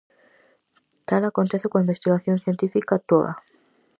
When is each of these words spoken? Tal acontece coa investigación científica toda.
Tal 1.09 1.23
acontece 1.25 1.69
coa 1.71 1.83
investigación 1.85 2.37
científica 2.45 2.95
toda. 3.09 3.31